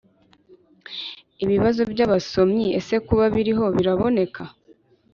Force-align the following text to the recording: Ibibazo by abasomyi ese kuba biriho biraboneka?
Ibibazo 1.43 1.81
by 1.91 1.99
abasomyi 2.05 2.65
ese 2.79 2.95
kuba 3.07 3.23
biriho 3.33 3.65
biraboneka? 3.75 4.43